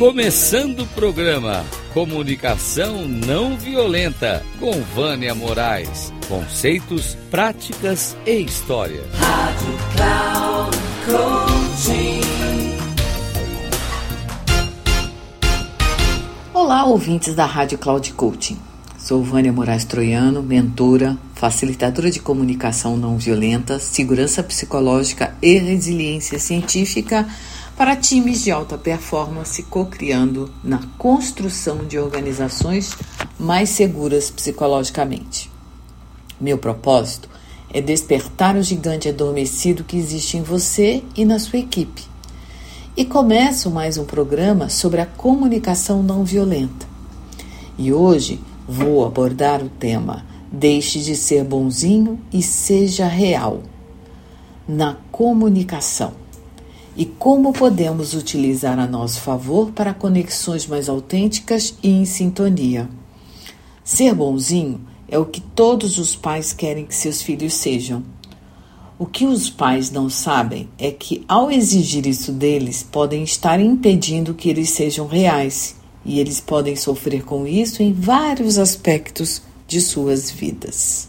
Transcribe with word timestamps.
Começando 0.00 0.80
o 0.80 0.86
programa 0.86 1.62
Comunicação 1.92 3.06
Não 3.06 3.54
Violenta 3.58 4.42
com 4.58 4.72
Vânia 4.80 5.34
Moraes. 5.34 6.10
Conceitos, 6.26 7.18
práticas 7.30 8.16
e 8.24 8.40
história. 8.40 9.04
Rádio 9.12 9.78
Cloud 9.94 10.78
Coaching. 11.04 12.20
Olá, 16.54 16.86
ouvintes 16.86 17.34
da 17.34 17.44
Rádio 17.44 17.76
Cloud 17.76 18.10
Coaching. 18.14 18.56
Sou 18.96 19.22
Vânia 19.22 19.52
Moraes 19.52 19.84
Troiano, 19.84 20.42
mentora, 20.42 21.18
facilitadora 21.34 22.10
de 22.10 22.20
comunicação 22.20 22.96
não 22.96 23.18
violenta, 23.18 23.78
segurança 23.78 24.42
psicológica 24.42 25.34
e 25.42 25.58
resiliência 25.58 26.38
científica 26.38 27.28
para 27.80 27.96
times 27.96 28.44
de 28.44 28.50
alta 28.50 28.76
performance, 28.76 29.62
co-criando 29.62 30.52
na 30.62 30.82
construção 30.98 31.78
de 31.78 31.98
organizações 31.98 32.94
mais 33.38 33.70
seguras 33.70 34.30
psicologicamente. 34.30 35.50
Meu 36.38 36.58
propósito 36.58 37.26
é 37.72 37.80
despertar 37.80 38.54
o 38.54 38.62
gigante 38.62 39.08
adormecido 39.08 39.82
que 39.82 39.96
existe 39.96 40.36
em 40.36 40.42
você 40.42 41.02
e 41.16 41.24
na 41.24 41.38
sua 41.38 41.58
equipe. 41.58 42.02
E 42.94 43.02
começo 43.06 43.70
mais 43.70 43.96
um 43.96 44.04
programa 44.04 44.68
sobre 44.68 45.00
a 45.00 45.06
comunicação 45.06 46.02
não 46.02 46.22
violenta. 46.22 46.86
E 47.78 47.94
hoje 47.94 48.38
vou 48.68 49.06
abordar 49.06 49.64
o 49.64 49.70
tema 49.70 50.26
Deixe 50.52 51.00
de 51.00 51.16
ser 51.16 51.44
bonzinho 51.44 52.20
e 52.30 52.42
seja 52.42 53.06
real 53.06 53.62
na 54.68 54.98
comunicação 55.10 56.19
e 56.96 57.04
como 57.04 57.52
podemos 57.52 58.14
utilizar 58.14 58.78
a 58.78 58.86
nosso 58.86 59.20
favor 59.20 59.70
para 59.72 59.94
conexões 59.94 60.66
mais 60.66 60.88
autênticas 60.88 61.74
e 61.82 61.88
em 61.88 62.04
sintonia. 62.04 62.88
Ser 63.84 64.14
bonzinho 64.14 64.80
é 65.08 65.18
o 65.18 65.26
que 65.26 65.40
todos 65.40 65.98
os 65.98 66.14
pais 66.14 66.52
querem 66.52 66.84
que 66.84 66.94
seus 66.94 67.22
filhos 67.22 67.54
sejam. 67.54 68.02
O 68.98 69.06
que 69.06 69.24
os 69.24 69.48
pais 69.48 69.90
não 69.90 70.10
sabem 70.10 70.68
é 70.78 70.90
que, 70.90 71.24
ao 71.26 71.50
exigir 71.50 72.06
isso 72.06 72.32
deles, 72.32 72.82
podem 72.82 73.22
estar 73.22 73.58
impedindo 73.58 74.34
que 74.34 74.48
eles 74.50 74.70
sejam 74.70 75.06
reais 75.06 75.76
e 76.04 76.20
eles 76.20 76.40
podem 76.40 76.76
sofrer 76.76 77.24
com 77.24 77.46
isso 77.46 77.82
em 77.82 77.92
vários 77.92 78.58
aspectos 78.58 79.42
de 79.66 79.80
suas 79.80 80.30
vidas. 80.30 81.08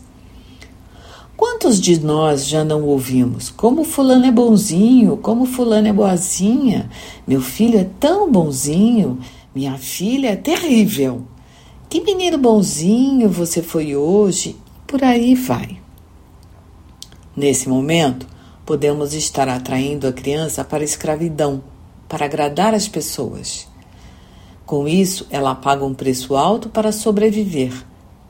Quantos 1.62 1.80
de 1.80 2.04
nós 2.04 2.48
já 2.48 2.66
não 2.66 2.82
ouvimos? 2.86 3.52
Como 3.52 3.84
fulano 3.84 4.26
é 4.26 4.32
bonzinho, 4.32 5.16
como 5.18 5.46
fulano 5.46 5.88
é 5.88 5.94
boazinha, 5.94 6.90
meu 7.28 7.40
filho 7.40 7.78
é 7.78 7.84
tão 8.00 8.32
bonzinho, 8.32 9.20
minha 9.54 9.78
filha 9.78 10.30
é 10.30 10.36
terrível. 10.36 11.22
Que 11.88 12.02
menino 12.02 12.40
bonzinho 12.40 13.30
você 13.30 13.62
foi 13.62 13.96
hoje, 13.96 14.56
por 14.88 15.04
aí 15.04 15.36
vai. 15.36 15.80
Nesse 17.38 17.70
momento, 17.70 18.26
podemos 18.66 19.14
estar 19.14 19.48
atraindo 19.48 20.08
a 20.08 20.12
criança 20.12 20.64
para 20.64 20.82
a 20.82 20.84
escravidão, 20.84 21.62
para 22.10 22.26
agradar 22.26 22.74
as 22.74 22.88
pessoas. 22.88 23.68
Com 24.66 24.88
isso, 24.88 25.28
ela 25.30 25.54
paga 25.54 25.86
um 25.86 25.94
preço 25.94 26.36
alto 26.36 26.70
para 26.70 26.92
sobreviver, 26.92 27.72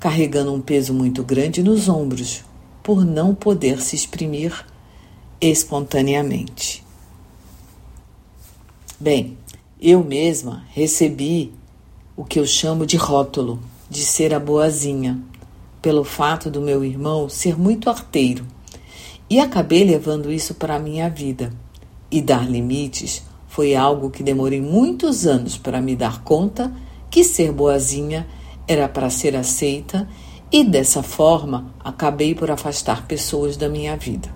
carregando 0.01 0.53
um 0.53 0.59
peso 0.59 0.93
muito 0.93 1.23
grande 1.23 1.63
nos 1.63 1.87
ombros, 1.87 2.43
por 2.83 3.05
não 3.05 3.33
poder 3.35 3.81
se 3.81 3.95
exprimir 3.95 4.65
espontaneamente. 5.39 6.83
Bem, 8.99 9.37
eu 9.81 10.03
mesma 10.03 10.63
recebi 10.69 11.51
o 12.15 12.23
que 12.23 12.39
eu 12.39 12.45
chamo 12.45 12.85
de 12.85 12.97
rótulo 12.97 13.59
de 13.89 14.05
ser 14.05 14.33
a 14.33 14.39
boazinha, 14.39 15.19
pelo 15.81 16.03
fato 16.03 16.49
do 16.49 16.61
meu 16.61 16.85
irmão 16.85 17.27
ser 17.27 17.57
muito 17.57 17.89
arteiro. 17.89 18.45
E 19.29 19.39
acabei 19.39 19.83
levando 19.83 20.31
isso 20.31 20.53
para 20.53 20.75
a 20.75 20.79
minha 20.79 21.09
vida. 21.09 21.51
E 22.11 22.21
dar 22.21 22.49
limites 22.49 23.23
foi 23.47 23.75
algo 23.75 24.11
que 24.11 24.21
demorei 24.21 24.61
muitos 24.61 25.25
anos 25.25 25.57
para 25.57 25.81
me 25.81 25.95
dar 25.95 26.23
conta 26.23 26.71
que 27.09 27.23
ser 27.23 27.51
boazinha 27.51 28.27
era 28.67 28.87
para 28.87 29.09
ser 29.09 29.35
aceita 29.35 30.07
e 30.51 30.63
dessa 30.63 31.01
forma 31.01 31.73
acabei 31.79 32.35
por 32.35 32.51
afastar 32.51 33.07
pessoas 33.07 33.55
da 33.55 33.69
minha 33.69 33.95
vida. 33.95 34.29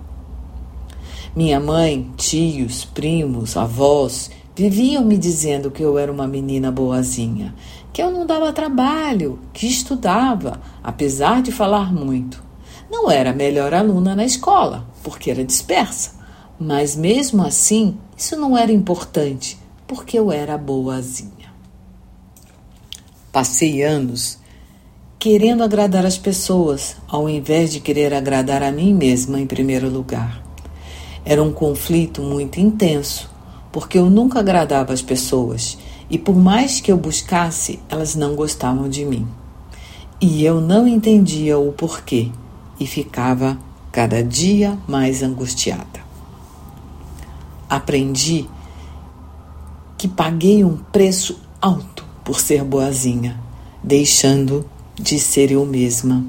Minha 1.34 1.60
mãe, 1.60 2.10
tios, 2.16 2.86
primos, 2.86 3.56
avós 3.56 4.30
viviam 4.54 5.04
me 5.04 5.18
dizendo 5.18 5.70
que 5.70 5.82
eu 5.82 5.98
era 5.98 6.10
uma 6.10 6.26
menina 6.26 6.72
boazinha, 6.72 7.54
que 7.92 8.02
eu 8.02 8.10
não 8.10 8.24
dava 8.24 8.50
trabalho, 8.54 9.38
que 9.52 9.66
estudava, 9.66 10.58
apesar 10.82 11.42
de 11.42 11.52
falar 11.52 11.92
muito. 11.92 12.42
Não 12.90 13.10
era 13.10 13.30
a 13.30 13.34
melhor 13.34 13.74
aluna 13.74 14.16
na 14.16 14.24
escola, 14.24 14.86
porque 15.02 15.30
era 15.30 15.44
dispersa, 15.44 16.12
mas 16.58 16.96
mesmo 16.96 17.44
assim 17.44 17.98
isso 18.16 18.34
não 18.34 18.56
era 18.56 18.72
importante, 18.72 19.58
porque 19.86 20.18
eu 20.18 20.32
era 20.32 20.56
boazinha. 20.56 21.52
Passei 23.30 23.82
anos 23.82 24.38
querendo 25.18 25.64
agradar 25.64 26.04
as 26.04 26.18
pessoas, 26.18 26.96
ao 27.08 27.28
invés 27.28 27.72
de 27.72 27.80
querer 27.80 28.12
agradar 28.12 28.62
a 28.62 28.70
mim 28.70 28.94
mesma 28.94 29.40
em 29.40 29.46
primeiro 29.46 29.88
lugar. 29.88 30.42
Era 31.24 31.42
um 31.42 31.52
conflito 31.52 32.22
muito 32.22 32.60
intenso, 32.60 33.28
porque 33.72 33.98
eu 33.98 34.10
nunca 34.10 34.40
agradava 34.40 34.92
as 34.92 35.02
pessoas 35.02 35.78
e 36.08 36.18
por 36.18 36.36
mais 36.36 36.80
que 36.80 36.92
eu 36.92 36.96
buscasse, 36.96 37.80
elas 37.88 38.14
não 38.14 38.36
gostavam 38.36 38.88
de 38.88 39.04
mim. 39.04 39.26
E 40.20 40.44
eu 40.44 40.60
não 40.60 40.86
entendia 40.86 41.58
o 41.58 41.72
porquê 41.72 42.30
e 42.78 42.86
ficava 42.86 43.58
cada 43.90 44.22
dia 44.22 44.78
mais 44.86 45.22
angustiada. 45.22 46.06
Aprendi 47.68 48.46
que 49.98 50.06
paguei 50.06 50.62
um 50.62 50.76
preço 50.76 51.40
alto 51.60 52.04
por 52.22 52.38
ser 52.38 52.62
boazinha, 52.62 53.40
deixando 53.82 54.64
de 54.98 55.20
ser 55.20 55.52
eu 55.52 55.64
mesma. 55.64 56.24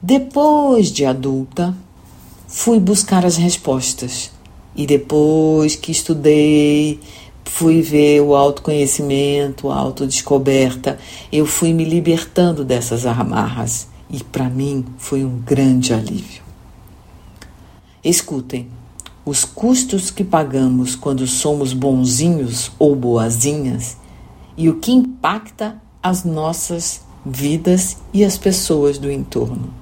Depois 0.00 0.90
de 0.90 1.04
adulta, 1.04 1.76
fui 2.48 2.80
buscar 2.80 3.24
as 3.24 3.36
respostas. 3.36 4.32
E 4.74 4.86
depois 4.86 5.76
que 5.76 5.92
estudei, 5.92 6.98
fui 7.44 7.82
ver 7.82 8.20
o 8.20 8.34
autoconhecimento, 8.34 9.70
a 9.70 9.76
autodescoberta, 9.76 10.98
eu 11.30 11.46
fui 11.46 11.72
me 11.72 11.84
libertando 11.84 12.64
dessas 12.64 13.06
amarras. 13.06 13.86
E 14.10 14.22
para 14.24 14.50
mim 14.50 14.84
foi 14.98 15.24
um 15.24 15.38
grande 15.38 15.94
alívio. 15.94 16.42
Escutem, 18.04 18.68
os 19.24 19.44
custos 19.44 20.10
que 20.10 20.24
pagamos 20.24 20.96
quando 20.96 21.26
somos 21.28 21.72
bonzinhos 21.72 22.72
ou 22.76 22.96
boazinhas 22.96 23.96
e 24.56 24.68
o 24.68 24.80
que 24.80 24.90
impacta 24.90 25.80
as 26.02 26.24
nossas 26.24 27.00
vidas 27.24 27.96
e 28.12 28.24
as 28.24 28.36
pessoas 28.36 28.98
do 28.98 29.10
entorno. 29.10 29.72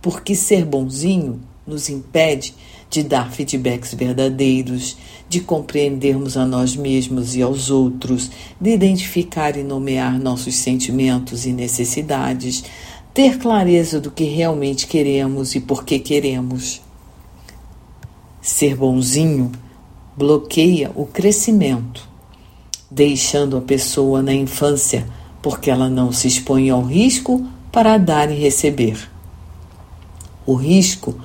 Porque 0.00 0.34
ser 0.34 0.64
bonzinho 0.64 1.40
nos 1.66 1.88
impede 1.88 2.54
de 2.88 3.02
dar 3.02 3.32
feedbacks 3.32 3.92
verdadeiros, 3.94 4.96
de 5.28 5.40
compreendermos 5.40 6.36
a 6.36 6.46
nós 6.46 6.76
mesmos 6.76 7.34
e 7.34 7.42
aos 7.42 7.68
outros, 7.68 8.30
de 8.60 8.70
identificar 8.70 9.56
e 9.56 9.64
nomear 9.64 10.18
nossos 10.20 10.54
sentimentos 10.54 11.44
e 11.44 11.52
necessidades, 11.52 12.62
ter 13.12 13.38
clareza 13.38 14.00
do 14.00 14.10
que 14.10 14.24
realmente 14.24 14.86
queremos 14.86 15.54
e 15.56 15.60
por 15.60 15.84
que 15.84 15.98
queremos. 15.98 16.80
Ser 18.40 18.76
bonzinho 18.76 19.50
bloqueia 20.16 20.92
o 20.94 21.04
crescimento, 21.04 22.08
deixando 22.90 23.56
a 23.56 23.60
pessoa 23.60 24.22
na 24.22 24.32
infância 24.32 25.06
porque 25.46 25.70
ela 25.70 25.88
não 25.88 26.10
se 26.10 26.26
expõe 26.26 26.70
ao 26.70 26.82
risco 26.82 27.46
para 27.70 27.98
dar 27.98 28.30
e 28.32 28.34
receber. 28.34 29.08
O 30.44 30.54
risco 30.54 31.20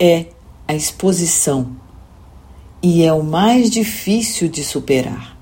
é 0.00 0.26
a 0.66 0.74
exposição 0.74 1.76
e 2.82 3.02
é 3.02 3.12
o 3.12 3.22
mais 3.22 3.68
difícil 3.68 4.48
de 4.48 4.64
superar, 4.64 5.36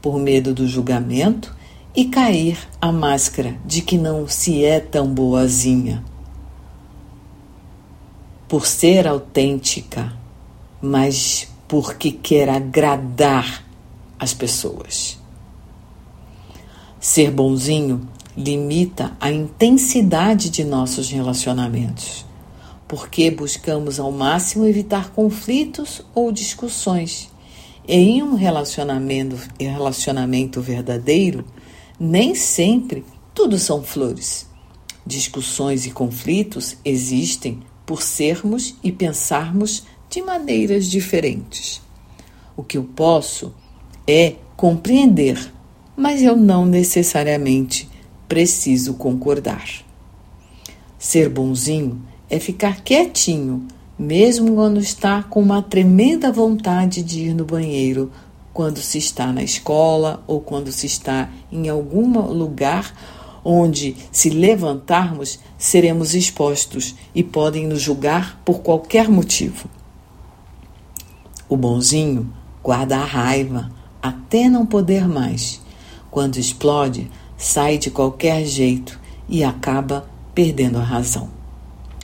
por 0.00 0.18
medo 0.18 0.54
do 0.54 0.66
julgamento 0.66 1.54
e 1.94 2.06
cair 2.06 2.56
a 2.80 2.90
máscara 2.90 3.56
de 3.62 3.82
que 3.82 3.98
não 3.98 4.26
se 4.26 4.64
é 4.64 4.80
tão 4.80 5.12
boazinha. 5.12 6.02
Por 8.48 8.64
ser 8.64 9.06
autêntica, 9.06 10.14
mas 10.80 11.46
porque 11.68 12.10
quer 12.10 12.48
agradar 12.48 13.65
as 14.18 14.34
pessoas. 14.34 15.18
Ser 17.00 17.30
bonzinho 17.30 18.08
limita 18.36 19.16
a 19.20 19.30
intensidade 19.30 20.50
de 20.50 20.64
nossos 20.64 21.10
relacionamentos, 21.10 22.26
porque 22.86 23.30
buscamos 23.30 23.98
ao 23.98 24.12
máximo 24.12 24.66
evitar 24.66 25.10
conflitos 25.10 26.02
ou 26.14 26.30
discussões, 26.30 27.30
em 27.88 28.22
um 28.22 28.34
relacionamento, 28.34 29.38
relacionamento 29.58 30.60
verdadeiro, 30.60 31.44
nem 31.98 32.34
sempre 32.34 33.04
tudo 33.32 33.58
são 33.58 33.82
flores. 33.82 34.46
Discussões 35.06 35.86
e 35.86 35.90
conflitos 35.92 36.76
existem 36.84 37.62
por 37.86 38.02
sermos 38.02 38.74
e 38.82 38.90
pensarmos 38.90 39.84
de 40.10 40.20
maneiras 40.20 40.86
diferentes. 40.86 41.80
O 42.56 42.64
que 42.64 42.76
eu 42.76 42.82
posso 42.82 43.54
é 44.06 44.34
compreender, 44.56 45.52
mas 45.96 46.22
eu 46.22 46.36
não 46.36 46.64
necessariamente 46.64 47.88
preciso 48.28 48.94
concordar. 48.94 49.64
Ser 50.98 51.28
bonzinho 51.28 52.00
é 52.28 52.38
ficar 52.38 52.82
quietinho, 52.82 53.66
mesmo 53.98 54.54
quando 54.54 54.80
está 54.80 55.22
com 55.22 55.40
uma 55.40 55.62
tremenda 55.62 56.30
vontade 56.30 57.02
de 57.02 57.20
ir 57.20 57.34
no 57.34 57.44
banheiro, 57.44 58.10
quando 58.52 58.78
se 58.78 58.98
está 58.98 59.32
na 59.32 59.42
escola 59.42 60.22
ou 60.26 60.40
quando 60.40 60.72
se 60.72 60.86
está 60.86 61.28
em 61.52 61.68
algum 61.68 62.18
lugar 62.32 62.94
onde, 63.44 63.96
se 64.10 64.30
levantarmos, 64.30 65.38
seremos 65.56 66.14
expostos 66.14 66.96
e 67.14 67.22
podem 67.22 67.66
nos 67.66 67.80
julgar 67.80 68.40
por 68.44 68.60
qualquer 68.60 69.08
motivo. 69.08 69.68
O 71.48 71.56
bonzinho 71.56 72.32
guarda 72.62 72.96
a 72.96 73.04
raiva 73.04 73.75
até 74.08 74.48
não 74.48 74.66
poder 74.66 75.06
mais. 75.08 75.60
Quando 76.10 76.36
explode, 76.36 77.10
sai 77.36 77.78
de 77.78 77.90
qualquer 77.90 78.44
jeito 78.44 78.98
e 79.28 79.44
acaba 79.44 80.08
perdendo 80.34 80.78
a 80.78 80.82
razão. 80.82 81.28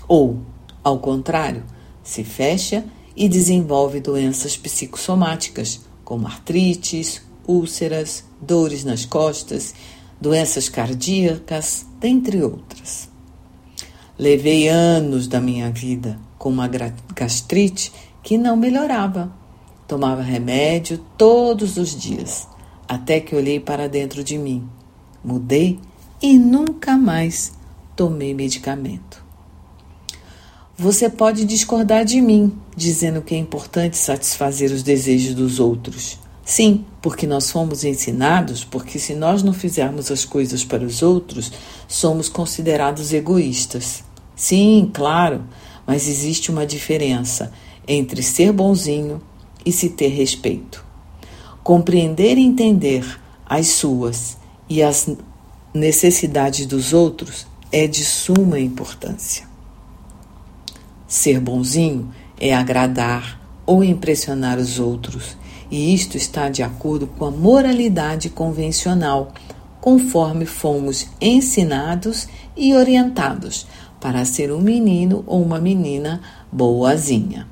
Ou, 0.09 0.39
ao 0.83 0.99
contrário, 0.99 1.63
se 2.03 2.25
fecha 2.25 2.85
e 3.17 3.29
desenvolve 3.29 4.01
doenças 4.01 4.57
psicossomáticas, 4.57 5.81
como 6.05 6.27
artrites, 6.27 7.23
úlceras, 7.47 8.25
dores 8.41 8.85
nas 8.85 9.05
costas 9.05 9.75
doenças 10.23 10.69
cardíacas, 10.69 11.85
dentre 11.99 12.41
outras. 12.45 13.09
Levei 14.17 14.69
anos 14.69 15.27
da 15.27 15.41
minha 15.41 15.69
vida 15.69 16.17
com 16.39 16.49
uma 16.49 16.71
gastrite 17.13 17.93
que 18.23 18.39
não 18.39 18.57
melhorava. 18.57 19.33
Tomava 19.93 20.23
remédio 20.23 20.99
todos 21.19 21.77
os 21.77 21.95
dias, 21.95 22.49
até 22.89 23.21
que 23.21 23.37
olhei 23.37 23.61
para 23.61 23.91
dentro 23.91 24.25
de 24.25 24.39
mim. 24.39 24.67
Mudei 25.23 25.79
e 26.23 26.39
nunca 26.39 26.97
mais 26.97 27.53
tomei 27.95 28.33
medicamento. 28.33 29.23
Você 30.79 31.11
pode 31.11 31.45
discordar 31.45 32.07
de 32.07 32.23
mim, 32.23 32.59
dizendo 32.75 33.21
que 33.21 33.35
é 33.35 33.39
importante 33.39 33.99
satisfazer 33.99 34.73
os 34.73 34.83
desejos 34.83 35.35
dos 35.35 35.61
outros. 35.61 36.19
Sim, 36.43 36.87
porque 37.03 37.27
nós 37.27 37.51
fomos 37.51 37.85
ensinados, 37.85 38.65
porque 38.65 38.99
se 38.99 39.13
nós 39.13 39.43
não 39.43 39.53
fizermos 39.53 40.11
as 40.11 40.25
coisas 40.25 40.65
para 40.65 40.87
os 40.87 41.03
outros, 41.03 41.53
somos 41.87 42.31
considerados 42.31 43.13
egoístas. 43.13 44.03
Sim, 44.35 44.91
claro, 44.91 45.45
mas 45.87 46.09
existe 46.09 46.51
uma 46.51 46.65
diferença 46.65 47.53
entre 47.87 48.23
ser 48.23 48.53
bonzinho 48.53 49.21
e 49.65 49.73
se 49.73 49.91
ter 49.91 50.09
respeito. 50.09 50.85
Compreender 51.63 52.39
e 52.39 52.43
entender 52.43 53.05
as 53.47 53.69
suas 53.69 54.37
e 54.69 54.83
as 54.83 55.09
necessidades 55.75 56.67
dos 56.67 56.93
outros 56.93 57.47
é 57.71 57.87
de 57.87 58.05
suma 58.05 58.59
importância. 58.59 59.47
Ser 61.07 61.41
bonzinho 61.41 62.13
é 62.39 62.55
agradar 62.55 63.41
ou 63.65 63.85
impressionar 63.85 64.59
os 64.59 64.79
outros 64.79 65.37
e 65.73 65.95
isto 65.95 66.19
está 66.19 66.51
de 66.51 66.63
acordo 66.63 67.07
com 67.07 67.25
a 67.25 67.31
moralidade 67.31 68.29
convencional, 68.29 69.33
conforme 69.81 70.45
fomos 70.45 71.07
ensinados 71.19 72.29
e 72.55 72.75
orientados 72.75 73.67
para 73.99 74.23
ser 74.27 74.53
um 74.53 74.61
menino 74.61 75.25
ou 75.27 75.43
uma 75.43 75.59
menina 75.59 76.21
boazinha. 76.53 77.49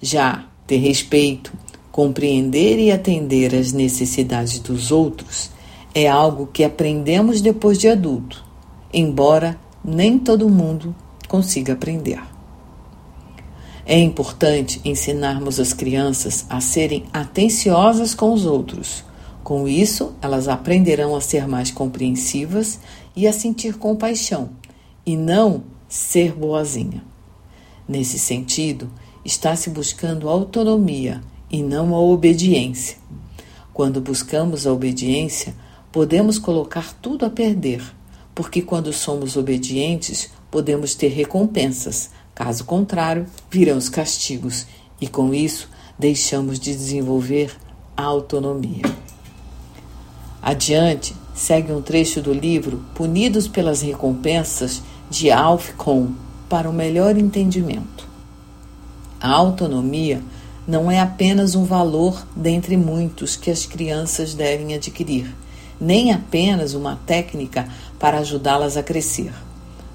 Já 0.00 0.45
ter 0.66 0.78
respeito, 0.78 1.52
compreender 1.92 2.78
e 2.78 2.90
atender 2.90 3.54
às 3.54 3.72
necessidades 3.72 4.58
dos 4.58 4.90
outros 4.90 5.50
é 5.94 6.06
algo 6.06 6.46
que 6.46 6.62
aprendemos 6.62 7.40
depois 7.40 7.78
de 7.78 7.88
adulto, 7.88 8.44
embora 8.92 9.58
nem 9.82 10.18
todo 10.18 10.48
mundo 10.48 10.94
consiga 11.26 11.72
aprender. 11.72 12.20
É 13.86 13.98
importante 13.98 14.80
ensinarmos 14.84 15.58
as 15.58 15.72
crianças 15.72 16.44
a 16.50 16.60
serem 16.60 17.04
atenciosas 17.12 18.14
com 18.14 18.32
os 18.32 18.44
outros. 18.44 19.04
Com 19.42 19.66
isso, 19.68 20.12
elas 20.20 20.48
aprenderão 20.48 21.14
a 21.14 21.20
ser 21.20 21.46
mais 21.48 21.70
compreensivas 21.70 22.80
e 23.14 23.26
a 23.26 23.32
sentir 23.32 23.78
compaixão, 23.78 24.50
e 25.06 25.16
não 25.16 25.62
ser 25.88 26.32
boazinha. 26.32 27.02
Nesse 27.88 28.18
sentido, 28.18 28.90
está 29.26 29.54
se 29.56 29.68
buscando 29.68 30.28
autonomia 30.28 31.22
e 31.50 31.62
não 31.62 31.94
a 31.94 32.00
obediência. 32.00 32.96
Quando 33.74 34.00
buscamos 34.00 34.66
a 34.66 34.72
obediência, 34.72 35.54
podemos 35.92 36.38
colocar 36.38 36.94
tudo 36.94 37.26
a 37.26 37.30
perder, 37.30 37.82
porque 38.34 38.62
quando 38.62 38.92
somos 38.92 39.36
obedientes, 39.36 40.30
podemos 40.50 40.94
ter 40.94 41.08
recompensas, 41.08 42.10
Caso 42.36 42.66
contrário, 42.66 43.26
virão 43.50 43.78
os 43.78 43.88
castigos 43.88 44.66
e 45.00 45.08
com 45.08 45.32
isso 45.32 45.70
deixamos 45.98 46.60
de 46.60 46.70
desenvolver 46.74 47.56
a 47.96 48.02
autonomia. 48.02 48.82
Adiante, 50.42 51.16
segue 51.34 51.72
um 51.72 51.80
trecho 51.80 52.20
do 52.20 52.34
livro 52.34 52.84
Punidos 52.94 53.48
pelas 53.48 53.80
Recompensas 53.80 54.82
de 55.08 55.30
Alf 55.30 55.72
Kohn 55.78 56.12
para 56.46 56.68
um 56.68 56.74
melhor 56.74 57.16
entendimento. 57.16 58.06
A 59.20 59.30
autonomia 59.30 60.22
não 60.66 60.90
é 60.90 61.00
apenas 61.00 61.54
um 61.54 61.64
valor 61.64 62.26
dentre 62.34 62.76
muitos 62.76 63.36
que 63.36 63.50
as 63.50 63.66
crianças 63.66 64.34
devem 64.34 64.74
adquirir, 64.74 65.34
nem 65.80 66.12
apenas 66.12 66.74
uma 66.74 66.98
técnica 67.06 67.68
para 67.98 68.18
ajudá-las 68.18 68.76
a 68.76 68.82
crescer. 68.82 69.32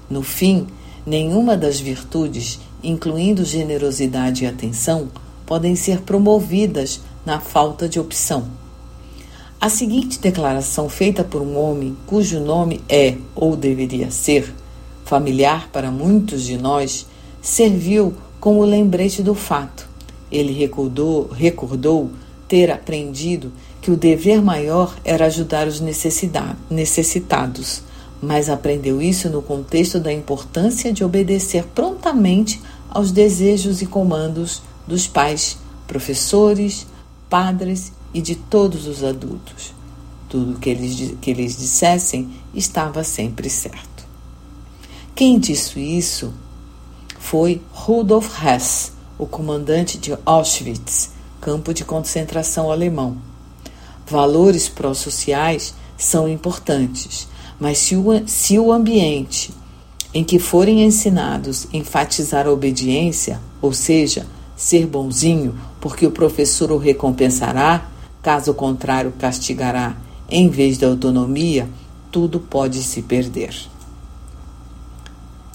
No 0.08 0.22
fim, 0.22 0.66
Nenhuma 1.04 1.56
das 1.56 1.80
virtudes, 1.80 2.60
incluindo 2.82 3.44
generosidade 3.44 4.44
e 4.44 4.46
atenção, 4.46 5.08
podem 5.44 5.74
ser 5.74 6.02
promovidas 6.02 7.00
na 7.26 7.40
falta 7.40 7.88
de 7.88 7.98
opção. 7.98 8.44
A 9.60 9.68
seguinte 9.68 10.20
declaração, 10.20 10.88
feita 10.88 11.24
por 11.24 11.42
um 11.42 11.58
homem 11.58 11.96
cujo 12.06 12.38
nome 12.38 12.80
é, 12.88 13.16
ou 13.34 13.56
deveria 13.56 14.12
ser, 14.12 14.54
familiar 15.04 15.68
para 15.72 15.90
muitos 15.90 16.44
de 16.44 16.56
nós, 16.56 17.04
serviu 17.40 18.14
como 18.42 18.62
lembrete 18.64 19.22
do 19.22 19.34
fato. 19.36 19.88
Ele 20.28 20.52
recordou, 20.52 21.28
recordou 21.28 22.10
ter 22.48 22.72
aprendido 22.72 23.52
que 23.80 23.88
o 23.88 23.96
dever 23.96 24.42
maior 24.42 24.96
era 25.04 25.26
ajudar 25.26 25.68
os 25.68 25.80
necessitados 25.80 27.84
mas 28.20 28.50
aprendeu 28.50 29.00
isso 29.00 29.30
no 29.30 29.42
contexto 29.42 30.00
da 30.00 30.12
importância 30.12 30.92
de 30.92 31.04
obedecer 31.04 31.64
prontamente 31.74 32.60
aos 32.90 33.12
desejos 33.12 33.80
e 33.80 33.86
comandos 33.86 34.60
dos 34.88 35.06
pais, 35.06 35.56
professores, 35.86 36.84
padres 37.30 37.92
e 38.12 38.20
de 38.20 38.34
todos 38.34 38.88
os 38.88 39.04
adultos. 39.04 39.72
Tudo 40.28 40.58
que 40.58 40.68
eles, 40.68 41.14
que 41.20 41.30
eles 41.30 41.56
dissessem 41.56 42.28
estava 42.52 43.04
sempre 43.04 43.48
certo. 43.48 44.04
Quem 45.14 45.38
disse 45.38 45.78
isso 45.78 46.34
foi 47.22 47.62
Rudolf 47.72 48.44
Hess, 48.44 48.92
o 49.16 49.26
comandante 49.26 49.96
de 49.96 50.12
Auschwitz, 50.26 51.12
campo 51.40 51.72
de 51.72 51.84
concentração 51.84 52.70
alemão. 52.70 53.16
Valores 54.06 54.68
pró-sociais 54.68 55.72
são 55.96 56.28
importantes, 56.28 57.28
mas 57.60 57.78
se 57.78 57.94
o, 57.94 58.04
se 58.26 58.58
o 58.58 58.72
ambiente 58.72 59.54
em 60.12 60.24
que 60.24 60.40
forem 60.40 60.82
ensinados 60.82 61.68
enfatizar 61.72 62.46
a 62.46 62.50
obediência, 62.50 63.40
ou 63.62 63.72
seja, 63.72 64.26
ser 64.56 64.86
bonzinho, 64.86 65.54
porque 65.80 66.04
o 66.04 66.10
professor 66.10 66.72
o 66.72 66.76
recompensará, 66.76 67.86
caso 68.20 68.52
contrário, 68.52 69.14
castigará, 69.16 69.96
em 70.28 70.48
vez 70.48 70.76
da 70.76 70.88
autonomia, 70.88 71.68
tudo 72.10 72.40
pode 72.40 72.82
se 72.82 73.00
perder. 73.00 73.71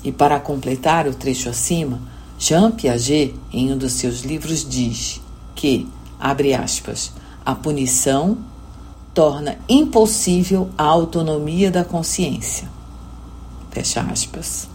E 0.03 0.11
para 0.11 0.39
completar 0.39 1.07
o 1.07 1.13
trecho 1.13 1.49
acima, 1.49 1.99
Jean 2.39 2.71
Piaget, 2.71 3.33
em 3.51 3.73
um 3.73 3.77
dos 3.77 3.93
seus 3.93 4.21
livros, 4.21 4.67
diz 4.67 5.21
que, 5.55 5.87
abre 6.19 6.53
aspas, 6.53 7.11
a 7.45 7.55
punição 7.55 8.37
torna 9.13 9.57
impossível 9.67 10.69
a 10.77 10.83
autonomia 10.83 11.71
da 11.71 11.83
consciência. 11.83 12.69
Fecha 13.71 14.01
aspas. 14.01 14.69